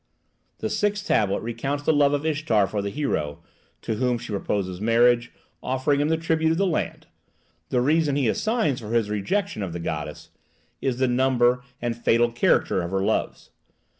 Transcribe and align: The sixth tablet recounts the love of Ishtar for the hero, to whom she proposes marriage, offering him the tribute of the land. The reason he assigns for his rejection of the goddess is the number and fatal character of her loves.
The 0.61 0.69
sixth 0.71 1.05
tablet 1.05 1.41
recounts 1.41 1.83
the 1.83 1.93
love 1.93 2.11
of 2.13 2.25
Ishtar 2.25 2.65
for 2.65 2.81
the 2.81 2.89
hero, 2.89 3.43
to 3.83 3.97
whom 3.97 4.17
she 4.17 4.31
proposes 4.33 4.81
marriage, 4.81 5.31
offering 5.61 6.01
him 6.01 6.07
the 6.09 6.17
tribute 6.17 6.51
of 6.53 6.57
the 6.57 6.65
land. 6.65 7.05
The 7.69 7.81
reason 7.81 8.15
he 8.15 8.27
assigns 8.27 8.79
for 8.79 8.89
his 8.93 9.11
rejection 9.11 9.61
of 9.61 9.73
the 9.73 9.79
goddess 9.79 10.31
is 10.81 10.97
the 10.97 11.07
number 11.07 11.63
and 11.79 11.95
fatal 11.95 12.31
character 12.31 12.81
of 12.81 12.89
her 12.89 13.03
loves. 13.03 13.51